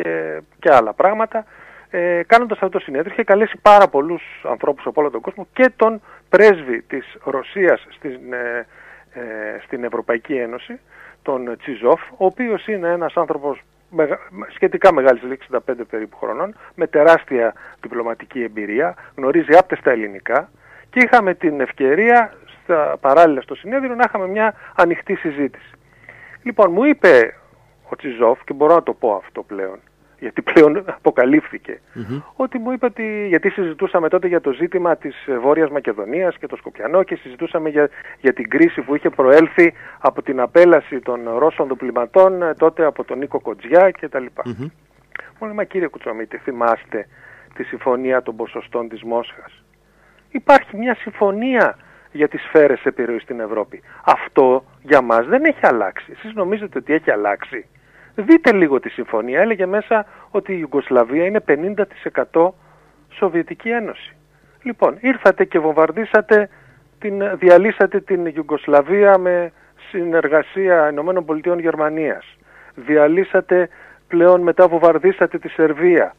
[0.01, 1.45] και, και άλλα πράγματα.
[1.89, 5.71] ε, κάνοντας αυτό το συνέδριο είχε καλέσει πάρα πολλούς ανθρώπους από όλο τον κόσμο και
[5.75, 8.67] τον πρέσβη της Ρωσίας στην, ε,
[9.13, 10.79] ε, στην Ευρωπαϊκή Ένωση,
[11.21, 13.61] τον Τσιζόφ, ο οποίος είναι ένας άνθρωπος
[14.53, 20.49] σχετικά μεγάλης ηλικίας, 65 περίπου χρονών, με τεράστια διπλωματική εμπειρία, γνωρίζει άπτεστα τα ελληνικά
[20.89, 22.33] και είχαμε την ευκαιρία
[22.63, 25.71] στα, παράλληλα στο συνέδριο να είχαμε μια ανοιχτή συζήτηση.
[26.43, 27.33] Λοιπόν, μου είπε
[27.89, 29.79] ο Τσιζόφ, και μπορώ να το πω αυτό πλέον,
[30.19, 30.85] γιατί πλέον
[32.35, 36.55] ότι μου είπε ότι, γιατί συζητούσαμε τότε για το ζήτημα της Βόρειας Μακεδονίας και το
[36.55, 37.89] Σκοπιανό και συζητούσαμε για,
[38.21, 43.03] για την κρίση που είχε προέλθει από την απέλαση των Ρώσων δοπληματών ε, τότε από
[43.03, 44.25] τον Νίκο Κοτζιά κτλ.
[44.25, 44.69] Mm-hmm.
[45.39, 47.07] Μου λέει, μα κύριε Κουτσομίτη, θυμάστε
[47.53, 49.63] τη συμφωνία των ποσοστών της Μόσχας.
[50.29, 51.77] Υπάρχει μια συμφωνία
[52.11, 53.81] για τις σφαίρες επιρροής στην Ευρώπη.
[54.05, 56.11] Αυτό για μας δεν έχει αλλάξει.
[56.11, 57.65] Εσείς νομίζετε ότι έχει αλλάξει;
[58.25, 59.41] Δείτε λίγο τη συμφωνία.
[59.41, 61.43] Έλεγε μέσα ότι η Ιουγκοσλαβία είναι
[62.33, 62.49] 50%
[63.09, 64.15] Σοβιετική Ένωση.
[64.63, 66.49] Λοιπόν, ήρθατε και βομβαρδίσατε,
[66.99, 69.51] την, διαλύσατε την Ιουγκοσλαβία με
[69.89, 72.37] συνεργασία Ηνωμένων Πολιτειών Γερμανίας.
[72.75, 73.69] Διαλύσατε
[74.07, 76.15] πλέον μετά βομβαρδίσατε τη Σερβία.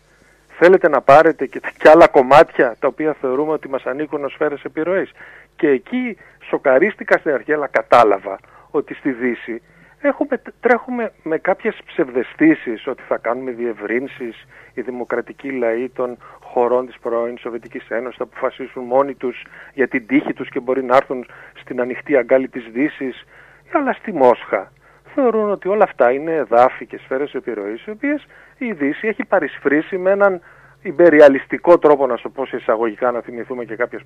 [0.59, 4.63] Θέλετε να πάρετε και, και άλλα κομμάτια τα οποία θεωρούμε ότι μας ανήκουν ως σφαίρες
[4.63, 5.11] επιρροής.
[5.57, 6.17] Και εκεί
[6.49, 8.39] σοκαρίστηκα στην αρχή αλλά κατάλαβα
[8.71, 9.63] ότι στη Δύση
[10.01, 16.99] έχουμε, τρέχουμε με κάποιες ψευδεστήσεις ότι θα κάνουμε διευρύνσεις, οι δημοκρατικοί λαοί των χωρών της
[16.99, 21.27] πρώην Σοβιετικής Ένωσης θα αποφασίσουν μόνοι τους για την τύχη τους και μπορεί να έρθουν
[21.61, 23.25] στην ανοιχτή αγκάλη της Δύσης,
[23.73, 24.73] αλλά στη Μόσχα
[25.15, 28.27] θεωρούν ότι όλα αυτά είναι εδάφη και σφαίρες επιρροής, οι οποίες
[28.59, 30.41] η Δύση έχει παρισφρήσει με έναν
[30.83, 34.03] υπεριαλιστικό τρόπο, να σου πω σε εισαγωγικά, να θυμηθούμε και κάποιες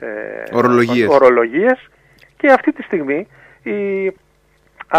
[0.00, 0.42] Ε,
[1.10, 1.88] ορολογίες.
[2.36, 3.26] Και αυτή τη στιγμή
[3.62, 4.12] η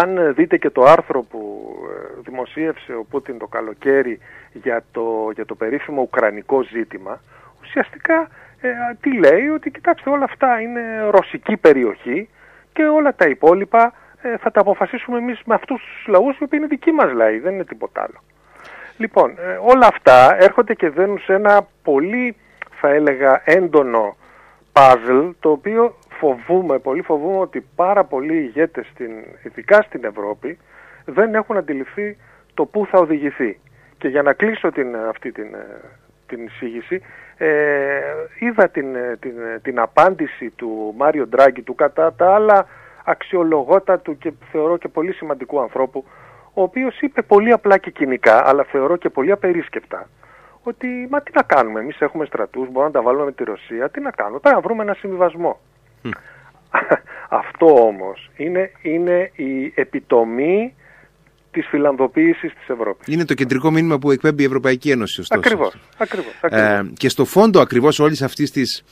[0.00, 4.18] αν δείτε και το άρθρο που ε, δημοσίευσε ο Πούτιν το καλοκαίρι
[4.52, 7.20] για το, για το περίφημο ουκρανικό ζήτημα,
[7.62, 8.28] ουσιαστικά
[8.60, 8.68] ε,
[9.00, 10.80] τι λέει, ότι κοιτάξτε όλα αυτά είναι
[11.10, 12.28] ρωσική περιοχή
[12.72, 16.58] και όλα τα υπόλοιπα ε, θα τα αποφασίσουμε εμείς με αυτούς τους λαούς οι οποίοι
[16.62, 18.22] είναι δικοί μας λαοί, δεν είναι τίποτα άλλο.
[18.96, 22.36] Λοιπόν, όλα αυτά έρχονται και δένουν σε ένα πολύ
[22.80, 24.16] θα έλεγα έντονο
[24.72, 29.10] puzzle το οποίο φοβούμε, πολύ φοβούμε ότι πάρα πολλοί ηγέτες, στην,
[29.42, 30.58] ειδικά στην Ευρώπη,
[31.04, 32.16] δεν έχουν αντιληφθεί
[32.54, 33.60] το πού θα οδηγηθεί.
[33.98, 35.46] Και για να κλείσω την, αυτή την,
[36.26, 37.02] την εισήγηση,
[37.36, 38.00] ε,
[38.38, 38.86] είδα την,
[39.20, 42.66] την, την απάντηση του Μάριο Ντράγκη του κατά τα άλλα
[43.04, 46.04] αξιολογότατου και θεωρώ και πολύ σημαντικού ανθρώπου,
[46.54, 50.08] ο οποίος είπε πολύ απλά και κοινικά, αλλά θεωρώ και πολύ απερίσκεπτα,
[50.62, 53.88] ότι μα τι να κάνουμε, εμείς έχουμε στρατούς, μπορούμε να τα βάλουμε με τη Ρωσία,
[53.88, 55.60] τι να κάνουμε, πρέπει να βρούμε ένα συμβιβασμό.
[57.28, 60.74] Αυτό όμως είναι, είναι η επιτομή
[61.50, 63.14] της φιλανδοποίησης της Ευρώπης.
[63.14, 65.20] Είναι το κεντρικό μήνυμα που εκπέμπει η Ευρωπαϊκή Ένωση.
[65.20, 65.40] Ωστόσο.
[65.40, 65.74] Ακριβώς.
[65.96, 66.70] ακριβώς, ακριβώς.
[66.70, 68.84] Ε, και στο φόντο ακριβώς όλης αυτής της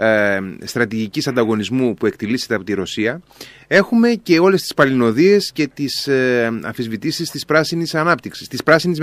[0.00, 3.20] ε, στρατηγικής ανταγωνισμού που εκτελήσεται από τη Ρωσία
[3.66, 8.98] έχουμε και όλες τις παλινοδίες και τις ε, αφισβητήσεις της πράσινης ανάπτυξης, της πράσινης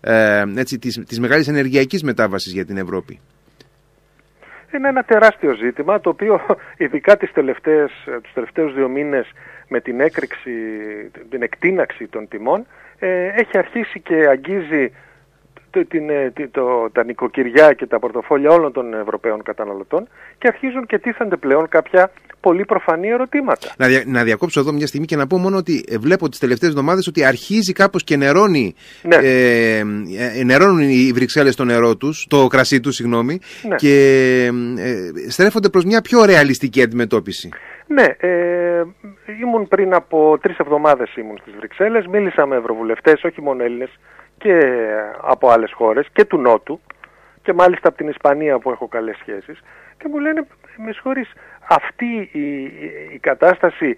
[0.00, 3.20] ε, έτσι, της, της μεγάλης ενεργειακής μετάβασης για την Ευρώπη
[4.74, 6.40] είναι ένα τεράστιο ζήτημα το οποίο
[6.76, 7.90] ειδικά τις τελευταίες,
[8.22, 9.32] τους τελευταίους δύο μήνες
[9.68, 10.50] με την έκρηξη,
[11.30, 12.66] την εκτείναξη των τιμών
[12.98, 14.92] ε, έχει αρχίσει και αγγίζει το,
[15.84, 20.08] την, ε, το, τα νοικοκυριά και τα πορτοφόλια όλων των Ευρωπαίων καταναλωτών
[20.38, 22.10] και αρχίζουν και τίθενται πλέον κάποια
[22.40, 23.68] πολύ προφανή ερωτήματα.
[23.76, 26.38] Να, δια, να διακόψω εδώ μια στιγμή και να πω μόνο ότι ε, βλέπω τις
[26.38, 29.16] τελευταίες εβδομάδες ότι αρχίζει κάπως και νερώνει, ναι.
[29.16, 29.78] ε,
[30.38, 33.74] ε, νερώνουν οι Βρυξέλλες το νερό τους, το κρασί τους, συγγνώμη, ναι.
[33.76, 33.94] και
[34.78, 37.48] ε, στρέφονται προς μια πιο ρεαλιστική αντιμετώπιση.
[37.86, 38.82] Ναι, ε,
[39.42, 43.90] ήμουν πριν από τρεις εβδομάδες ήμουν στις Βρυξέλλες, μίλησα με ευρωβουλευτές, όχι μόνο Έλληνες,
[44.46, 44.86] και
[45.20, 46.80] από άλλες χώρες και του Νότου
[47.42, 49.60] και μάλιστα από την Ισπανία που έχω καλές σχέσεις
[49.98, 51.32] και μου λένε με συγχωρείς
[51.68, 52.62] αυτή η,
[53.14, 53.96] η κατάσταση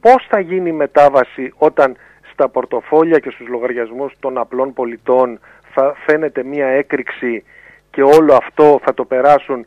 [0.00, 1.96] πώς θα γίνει η μετάβαση όταν
[2.32, 5.40] στα πορτοφόλια και στους λογαριασμούς των απλών πολιτών
[5.74, 7.44] θα φαίνεται μία έκρηξη
[7.90, 9.66] και όλο αυτό θα το περάσουν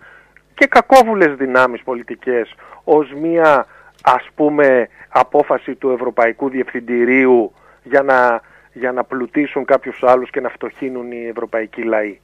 [0.53, 3.65] και κακόβουλες δυνάμεις πολιτικές ως μία
[4.03, 8.41] ας πούμε απόφαση του Ευρωπαϊκού Διευθυντηρίου για να,
[8.75, 12.19] για να πλουτίσουν κάποιους άλλους και να φτωχύνουν οι ευρωπαϊκοί λαοί.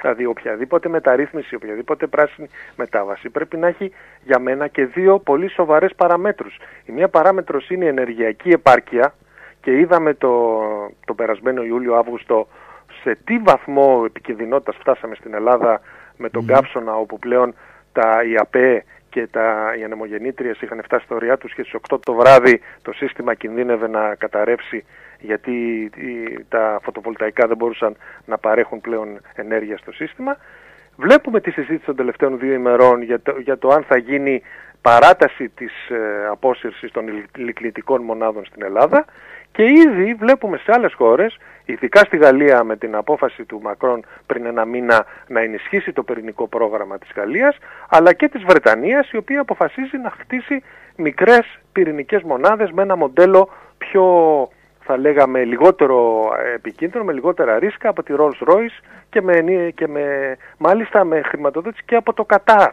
[0.00, 5.94] Δηλαδή οποιαδήποτε μεταρρύθμιση, οποιαδήποτε πράσινη μετάβαση πρέπει να έχει για μένα και δύο πολύ σοβαρές
[5.96, 6.56] παραμέτρους.
[6.84, 9.14] Η μία παράμετρος είναι η ενεργειακή επάρκεια
[9.60, 10.60] και είδαμε το,
[11.06, 12.48] το περασμένο Ιούλιο-Αύγουστο
[13.02, 15.80] σε τι βαθμό επικινδυνότητας φτάσαμε στην Ελλάδα
[16.16, 16.46] με τον mm.
[16.46, 17.54] Κάψονα όπου πλέον
[17.92, 22.14] τα ΙΑΠΕ και τα, οι ανεμογεννήτριες είχαν φτάσει στο ωριά τους και στις 8 το
[22.14, 24.84] βράδυ το σύστημα κινδύνευε να καταρρεύσει
[25.20, 25.90] γιατί
[26.48, 30.36] τα φωτοβολταϊκά δεν μπορούσαν να παρέχουν πλέον ενέργεια στο σύστημα.
[30.96, 34.42] Βλέπουμε τη συζήτηση των τελευταίων δύο ημερών για το, για το αν θα γίνει
[34.82, 37.04] παράταση της ε, απόσυρσης των
[37.36, 39.04] λικλητικών μονάδων στην Ελλάδα
[39.52, 44.46] και ήδη βλέπουμε σε άλλες χώρες, ειδικά στη Γαλλία με την απόφαση του Μακρόν πριν
[44.46, 47.56] ένα μήνα να ενισχύσει το πυρηνικό πρόγραμμα της Γαλλίας,
[47.88, 50.62] αλλά και της Βρετανίας η οποία αποφασίζει να χτίσει
[50.96, 54.04] μικρές πυρηνικές μονάδες με ένα μοντέλο πιο
[54.90, 58.76] θα λέγαμε λιγότερο επικίνδυνο, με λιγότερα ρίσκα από τη Rolls Royce
[59.10, 59.34] και, με,
[59.74, 62.70] και με, μάλιστα με χρηματοδότηση και από το Κατάρ.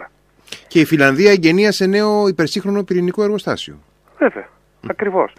[0.67, 3.75] Και η Φιλανδία εγγενίασε νέο υπερσύγχρονο πυρηνικό εργοστάσιο.
[4.17, 4.87] Βέβαια, mm.
[4.89, 5.33] ακριβώς.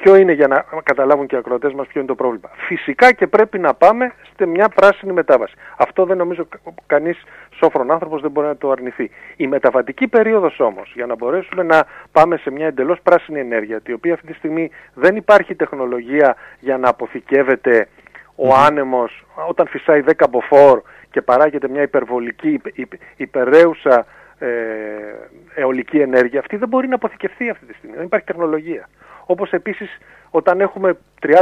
[0.00, 2.50] Ποιο είναι για να καταλάβουν και οι ακροατές μας ποιο είναι το πρόβλημα.
[2.54, 5.54] Φυσικά και πρέπει να πάμε σε μια πράσινη μετάβαση.
[5.76, 6.48] Αυτό δεν νομίζω
[6.86, 9.10] κανείς σόφρον άνθρωπος δεν μπορεί να το αρνηθεί.
[9.36, 13.92] Η μεταβατική περίοδος όμως, για να μπορέσουμε να πάμε σε μια εντελώς πράσινη ενέργεια, η
[13.92, 17.88] οποία αυτή τη στιγμή δεν υπάρχει τεχνολογία για να αποθηκεύεται
[18.34, 20.80] ο άνεμος όταν φυσάει 10 μποφόρ
[21.10, 22.60] και παράγεται μια υπερβολική,
[23.16, 24.06] υπεραίουσα
[24.38, 24.48] ε,
[25.54, 27.96] αιωλική ενέργεια, αυτή δεν μπορεί να αποθηκευτεί αυτή τη στιγμή.
[27.96, 28.88] Δεν υπάρχει τεχνολογία.
[29.30, 29.98] Όπως επίσης
[30.30, 30.96] όταν έχουμε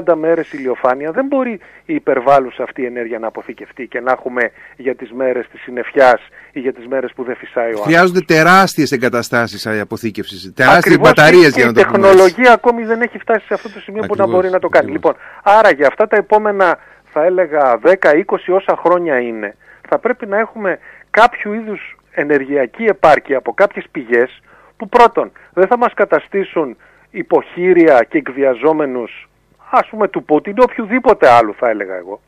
[0.07, 4.51] 30 μέρες ηλιοφάνεια δεν μπορεί η υπερβάλλουσα αυτή η ενέργεια να αποθηκευτεί και να έχουμε
[4.77, 6.20] για τις μέρες της συννεφιάς
[6.53, 7.92] ή για τις μέρες που δεν φυσάει ο άνθρωπος.
[7.92, 13.46] Χρειάζονται τεράστιες εγκαταστάσεις αποθήκευσης, τεράστιες μπαταρίες για να το Η τεχνολογία ακόμη δεν έχει φτάσει
[13.46, 14.90] σε αυτό το σημείο που να μπορεί να το κάνει.
[14.90, 19.57] Λοιπόν, άρα για αυτά τα επόμενα θα έλεγα 10-20 όσα χρόνια είναι
[19.88, 20.79] θα πρέπει να έχουμε
[21.11, 24.40] κάποιο είδους ενεργειακή επάρκεια από κάποιες πηγές
[24.77, 26.77] που πρώτον δεν θα μας καταστήσουν
[27.18, 29.29] υποχείρια και εκβιαζόμενους
[29.70, 32.20] ας πούμε του Πούτιν ή οποιοδήποτε άλλου θα έλεγα εγώ.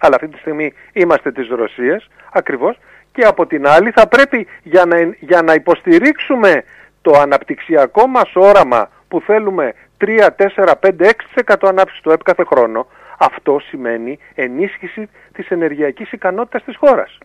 [0.00, 2.78] Αλλά αυτή τη στιγμή είμαστε της Ρωσίας ακριβώς
[3.12, 6.64] και από την άλλη θα πρέπει για να, για να υποστηρίξουμε
[7.02, 12.86] το αναπτυξιακό μας όραμα που θέλουμε 3, 4, 5, 6% ανάπτυξης του ΕΠ κάθε χρόνο
[13.18, 17.18] αυτό σημαίνει ενίσχυση της ενεργειακής ικανότητας της χώρας.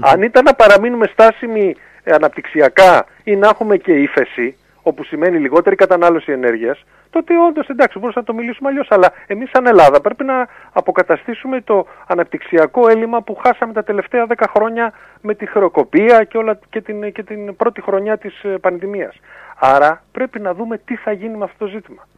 [0.00, 6.32] Αν ήταν να παραμείνουμε στάσιμοι αναπτυξιακά ή να έχουμε και ύφεση, όπου σημαίνει λιγότερη κατανάλωση
[6.32, 10.48] ενέργειας, τότε όντως εντάξει μπορούμε να το μιλήσουμε αλλιώς, αλλά εμείς σαν Ελλάδα πρέπει να
[10.72, 16.58] αποκαταστήσουμε το αναπτυξιακό έλλειμμα που χάσαμε τα τελευταία 10 χρόνια με τη χρεοκοπία και, όλα,
[16.70, 19.16] και, την, και την πρώτη χρονιά της ε, πανδημίας.
[19.58, 22.08] Άρα πρέπει να δούμε τι θα γίνει με αυτό το ζήτημα.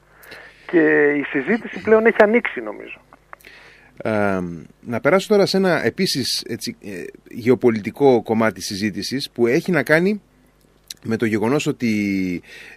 [0.66, 3.01] Και η συζήτηση πλέον έχει ανοίξει νομίζω.
[3.96, 4.40] Ε,
[4.81, 10.22] να περάσω τώρα σε ένα επίσης έτσι, ε, γεωπολιτικό κομμάτι συζήτησης που έχει να κάνει
[11.05, 11.87] με το γεγονός ότι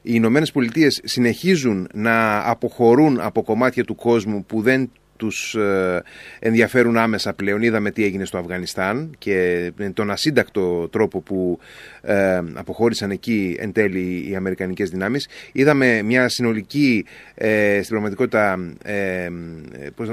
[0.02, 6.04] οι Ηνωμένες Πολιτείες συνεχίζουν να αποχωρούν από κομμάτια του κόσμου που δεν τους ε,
[6.40, 7.62] ενδιαφέρουν άμεσα πλέον.
[7.62, 11.60] Είδαμε τι έγινε στο Αφγανιστάν και τον ασύντακτο τρόπο που
[12.02, 15.28] ε, αποχώρησαν εκεί εν τέλει οι Αμερικανικές δυνάμεις.
[15.52, 18.60] Είδαμε μια συνολική, ε, στην πραγματικότητα,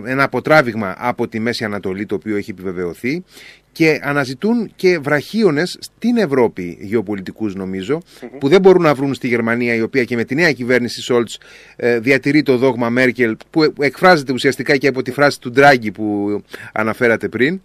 [0.05, 3.25] ένα αποτράβηγμα από τη Μέση Ανατολή το οποίο έχει επιβεβαιωθεί
[3.73, 7.55] και αναζητούν και βραχίονες στην Ευρώπη γεωπολιτικούς
[8.39, 11.39] που δεν μπορούν να βρουν στη Γερμανία η οποία και με τη νέα κυβέρνηση Σόλτς
[11.77, 16.43] ε, διατηρεί το δόγμα Μέρκελ που εκφράζεται ουσιαστικά και από τη φράση του Ντράγκη που
[16.73, 17.61] αναφέρατε πριν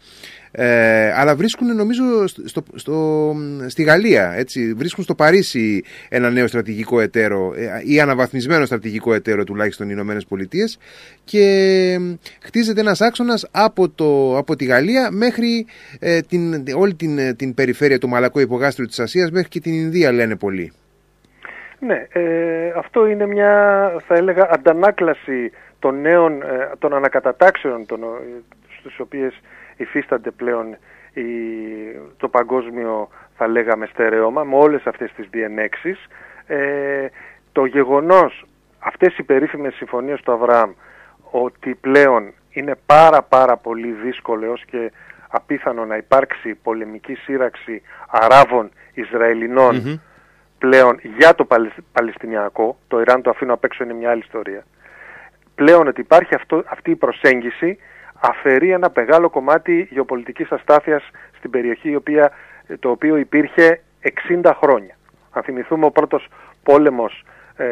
[0.51, 3.35] ε, αλλά βρίσκουν νομίζω στο, στο,
[3.67, 9.43] στη Γαλλία, έτσι, βρίσκουν στο Παρίσι ένα νέο στρατηγικό εταίρο ε, ή αναβαθμισμένο στρατηγικό εταίρο
[9.43, 10.79] τουλάχιστον οι Ηνωμένες Πολιτείες
[11.23, 11.99] και
[12.41, 15.65] χτίζεται ένας άξονας από, το, από τη Γαλλία μέχρι
[15.99, 20.11] ε, την, όλη την, την περιφέρεια του Μαλακό υπογάστριου της Ασίας μέχρι και την Ινδία
[20.11, 20.71] λένε πολλοί.
[21.79, 23.51] Ναι, ε, αυτό είναι μια
[24.07, 27.99] θα έλεγα αντανάκλαση των νέων, ε, των ανακατατάξεων των,
[28.79, 29.41] στους οποίες
[29.77, 30.77] υφίστανται πλέον
[31.13, 31.23] η,
[32.17, 36.07] το παγκόσμιο θα λέγαμε στερεώμα με όλες αυτές τις διενέξεις.
[36.47, 37.07] Ε,
[37.51, 38.45] το γεγονός
[38.79, 40.71] αυτές οι περίφημες συμφωνίες του Αβραάμ
[41.31, 44.91] ότι πλέον είναι πάρα πάρα πολύ δύσκολο έως και
[45.27, 48.71] απίθανο να υπάρξει πολεμική σύραξη Αράβων
[50.57, 51.47] πλέον για το
[51.91, 54.65] Παλαιστινιακό, το Ιράν το αφήνω απ' έξω είναι μια άλλη ιστορία,
[55.55, 57.77] πλέον ότι υπάρχει αυτό, αυτή η προσέγγιση
[58.19, 61.03] αφαιρεί ένα μεγάλο κομμάτι γεωπολιτικής αστάθειας
[61.37, 62.31] στην περιοχή η οποία,
[62.79, 63.81] το οποίο υπήρχε
[64.29, 64.97] 60 χρόνια.
[65.31, 66.27] Αν θυμηθούμε ο πρώτος
[66.63, 67.25] πόλεμος
[67.55, 67.65] ε,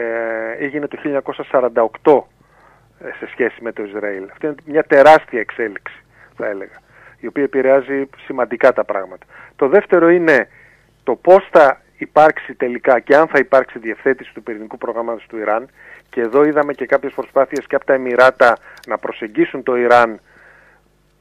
[0.59, 0.97] έγινε το
[2.03, 2.21] 1948
[2.99, 4.23] ε, σε σχέση με το Ισραήλ.
[4.31, 6.03] Αυτή είναι μια τεράστια εξέλιξη
[6.35, 6.83] θα έλεγα
[7.19, 9.25] η οποία επηρεάζει σημαντικά τα πράγματα.
[9.55, 10.47] Το δεύτερο είναι
[11.03, 15.69] το πώς θα υπάρξει τελικά και αν θα υπάρξει διευθέτηση του πυρηνικού προγράμματος του Ιράν
[16.09, 20.19] και εδώ είδαμε και κάποιες προσπάθειες και από τα Εμμυράτα να προσεγγίσουν το Ιράν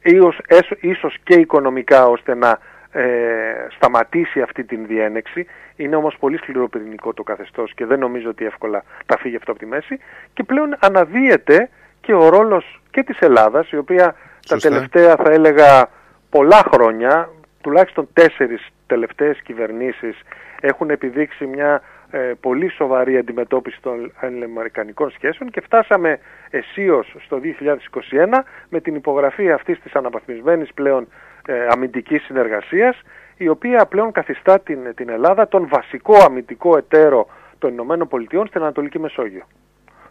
[0.05, 0.39] ίσως,
[0.81, 2.59] ίσως και οικονομικά ώστε να
[2.93, 5.47] ε, σταματήσει αυτή την διένεξη.
[5.77, 9.61] Είναι όμως πολύ σκληροπυρηνικό το καθεστώς και δεν νομίζω ότι εύκολα θα φύγει αυτό από
[9.61, 9.99] τη μέση.
[10.33, 11.69] Και πλέον αναδύεται
[12.01, 14.15] και ο ρόλος και της Ελλάδας, η οποία
[14.49, 15.89] τα τελευταία θα έλεγα
[16.31, 17.29] πολλά χρόνια,
[17.61, 20.21] τουλάχιστον τέσσερις τελευταίες κυβερνήσεις
[20.61, 22.04] έχουν επιδείξει μια ε,
[22.41, 26.19] πολύ σοβαρή αντιμετώπιση των ελληνοαμερικανικών σχέσεων και φτάσαμε
[26.51, 31.09] αισίως στο 2021 με την υπογραφή αυτής της αναβαθμισμένης πλέον
[31.47, 33.03] ε, αμυντικής συνεργασίας
[33.37, 37.27] η οποία πλέον καθιστά την, την Ελλάδα τον βασικό αμυντικό εταίρο
[37.59, 39.45] των Ηνωμένων Πολιτειών στην Ανατολική Μεσόγειο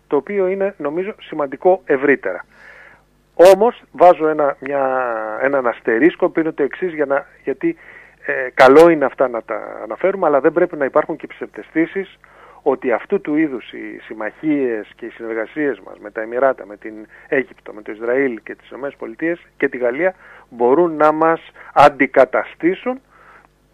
[0.08, 2.46] το οποίο είναι νομίζω σημαντικό ευρύτερα.
[3.56, 5.06] Όμως βάζω ένα, μια,
[5.42, 7.76] έναν αστερίσκο που είναι το εξής για να, γιατί
[8.26, 12.20] ε, καλό είναι αυτά να τα αναφέρουμε αλλά δεν πρέπει να υπάρχουν και ψευτεστήσεις
[12.62, 16.94] ότι αυτού του είδους οι συμμαχίες και οι συνεργασίες μας με τα Εμμυράτα, με την
[17.28, 20.16] Αίγυπτο, με το Ισραήλ και τις ΗΠΑ και τη Γαλλία
[20.50, 21.42] μπορούν να μας
[21.74, 23.02] αντικαταστήσουν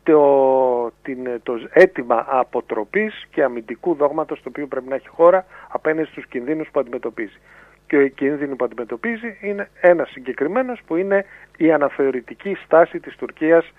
[0.03, 6.07] το, την, το αίτημα αποτροπής και αμυντικού δόγματος το οποίο πρέπει να έχει χώρα απέναντι
[6.07, 7.39] στους κινδύνους που αντιμετωπίζει.
[7.88, 11.25] Και ο κίνδυνο που αντιμετωπίζει είναι ένας συγκεκριμένος που είναι
[11.57, 13.73] η αναθεωρητική στάση της Τουρκίας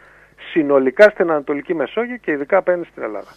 [0.53, 3.35] συνολικά στην Ανατολική Μεσόγειο και ειδικά απέναντι στην Ελλάδα.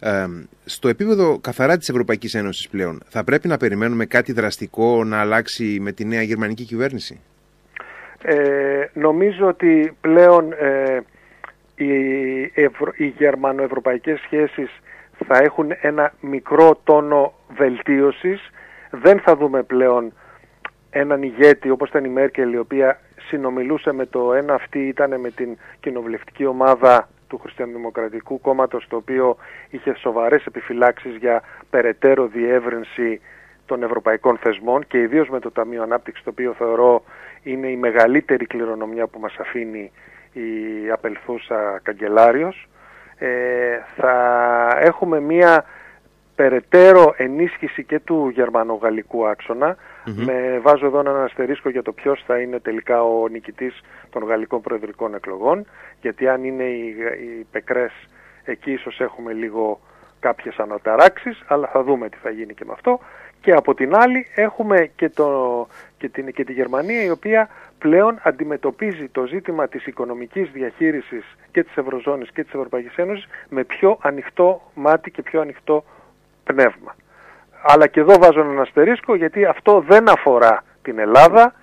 [0.00, 0.26] Ε,
[0.64, 5.78] στο επίπεδο καθαρά της Ευρωπαϊκής Ένωσης πλέον, θα πρέπει να περιμένουμε κάτι δραστικό να αλλάξει
[5.80, 7.20] με τη νέα γερμανική κυβέρνηση;
[8.22, 11.00] Ε, νομίζω ότι πλέον ε,
[11.74, 11.94] οι,
[12.54, 12.92] ευρω...
[12.96, 14.70] οι γερμανοευρωπαϊκές σχέσεις
[15.26, 18.50] θα έχουν ένα μικρό τόνο βελτίωσης.
[18.90, 20.12] Δεν θα δούμε πλέον
[20.98, 25.30] έναν ηγέτη όπως ήταν η Μέρκελ η οποία συνομιλούσε με το ένα αυτή ήταν με
[25.30, 29.36] την κοινοβουλευτική ομάδα του Χριστιανοδημοκρατικού Κόμματος το οποίο
[29.70, 33.20] είχε σοβαρές επιφυλάξεις για περαιτέρω διεύρυνση
[33.66, 37.04] των ευρωπαϊκών θεσμών και ιδίως με το Ταμείο Ανάπτυξης το οποίο θεωρώ
[37.42, 39.92] είναι η μεγαλύτερη κληρονομιά που μας αφήνει
[40.32, 42.68] η απελθούσα καγκελάριος.
[43.18, 43.28] Ε,
[43.96, 45.64] θα έχουμε μία
[46.34, 49.26] περαιτέρω ενίσχυση και του γερμανογαλλικού
[50.14, 54.60] Με βάζω εδώ έναν αστερίσκο για το ποιος θα είναι τελικά ο νικητής των γαλλικών
[54.60, 55.66] προεδρικών εκλογών.
[56.00, 56.86] Γιατί αν είναι οι,
[57.20, 57.92] οι πεκρές
[58.44, 59.80] εκεί ίσως έχουμε λίγο
[60.20, 63.00] κάποιες αναταράξεις, αλλά θα δούμε τι θα γίνει και με αυτό.
[63.40, 65.66] Και από την άλλη έχουμε και, το,
[65.98, 71.62] και, την, και τη Γερμανία η οποία πλέον αντιμετωπίζει το ζήτημα της οικονομικής διαχείρισης και
[71.62, 75.84] της Ευρωζώνης και της Ευρωπαϊκής Ένωσης με πιο ανοιχτό μάτι και πιο ανοιχτό
[76.44, 76.94] πνεύμα.
[77.68, 81.54] Αλλά και εδώ βάζω έναν αστερίσκο γιατί αυτό δεν αφορά την Ελλάδα.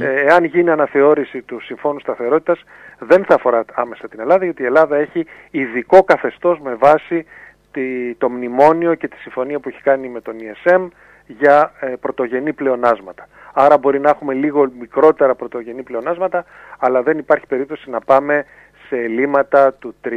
[0.00, 2.64] Ε, εάν γίνει αναθεώρηση του Συμφώνου Σταθερότητας
[2.98, 7.26] δεν θα αφορά άμεσα την Ελλάδα γιατί η Ελλάδα έχει ειδικό καθεστώς με βάση
[7.72, 10.88] τη, το μνημόνιο και τη συμφωνία που έχει κάνει με τον ESM
[11.26, 13.28] για ε, πρωτογενή πλεονάσματα.
[13.52, 16.44] Άρα μπορεί να έχουμε λίγο μικρότερα πρωτογενή πλεονάσματα,
[16.78, 18.44] αλλά δεν υπάρχει περίπτωση να πάμε
[18.88, 20.08] σε ελλείμματα του 3,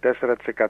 [0.00, 0.14] 3,5,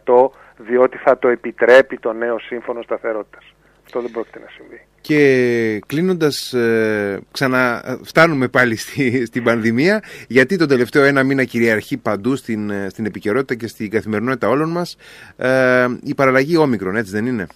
[0.06, 3.54] 4% διότι θα το επιτρέπει το νέο σύμφωνο σταθερότητας.
[3.90, 4.80] Αυτό δεν πρόκειται να συμβεί.
[5.00, 12.36] Και κλείνοντας, ε, ξαναφτάνουμε πάλι στη, στην πανδημία, γιατί τον τελευταίο ένα μήνα κυριαρχεί παντού
[12.36, 14.96] στην, ε, στην επικαιρότητα και στην καθημερινότητα όλων μας
[15.36, 17.46] ε, η παραλλαγή όμικρον, έτσι δεν είναι;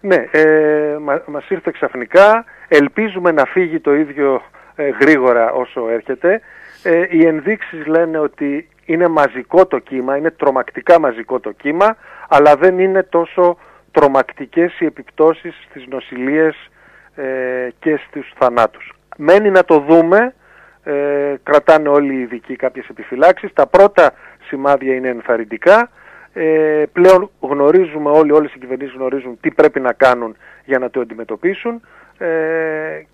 [0.00, 4.42] Ναι, ε, μα, μας ήρθε ξαφνικά, ελπίζουμε να φύγει το ίδιο
[4.74, 6.40] ε, γρήγορα όσο έρχεται.
[6.82, 11.96] Ε, οι ενδείξεις λένε ότι είναι μαζικό το κύμα, είναι τρομακτικά μαζικό το κύμα,
[12.28, 13.58] αλλά δεν είναι τόσο
[13.90, 16.70] τρομακτικές οι επιπτώσεις στις νοσηλίες
[17.14, 18.92] ε, και στους θανάτους.
[19.16, 20.34] Μένει να το δούμε,
[20.82, 23.52] ε, κρατάνε όλοι οι ειδικοί κάποιες επιφυλάξεις.
[23.52, 24.12] Τα πρώτα
[24.46, 25.90] σημάδια είναι ενθαρρυντικά.
[26.32, 31.00] Ε, πλέον γνωρίζουμε όλοι, όλες οι κυβερνήσεις γνωρίζουν τι πρέπει να κάνουν για να το
[31.00, 31.80] αντιμετωπίσουν
[32.18, 32.28] ε,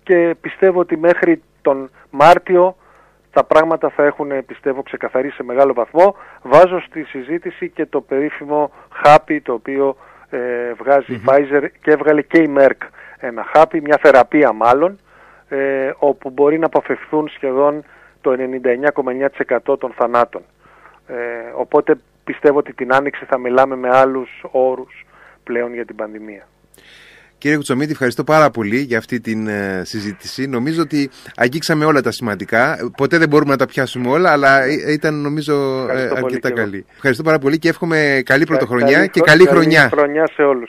[0.03, 2.75] και πιστεύω ότι μέχρι τον Μάρτιο
[3.31, 6.15] τα πράγματα θα έχουν πιστεύω ξεκαθαρίσει σε μεγάλο βαθμό.
[6.41, 9.95] Βάζω στη συζήτηση και το περίφημο χάπι το οποίο
[10.29, 12.87] ε, βγάζει η Pfizer και έβγαλε και η Merck
[13.19, 14.99] ένα χάπι, μια θεραπεία μάλλον,
[15.49, 17.83] ε, όπου μπορεί να αποφευθούν σχεδόν
[18.21, 18.35] το
[19.67, 20.41] 99,9% των θανάτων.
[21.07, 21.15] Ε,
[21.55, 25.05] οπότε πιστεύω ότι την Άνοιξη θα μιλάμε με άλλους όρους
[25.43, 26.47] πλέον για την πανδημία.
[27.37, 30.47] Κύριε Κουτσομίτη, ευχαριστώ πάρα πολύ για αυτή την ε, συζήτηση.
[30.47, 32.77] Νομίζω ότι αγγίξαμε όλα τα σημαντικά.
[32.97, 36.85] Ποτέ δεν μπορούμε να τα πιάσουμε όλα, αλλά ε, ήταν νομίζω ε, αρκετά καλή.
[36.95, 39.89] Ευχαριστώ πάρα πολύ και εύχομαι καλή πρωτοχρονιά και καλή, καλή χρονιά.
[39.93, 40.65] χρονιά σε όλους.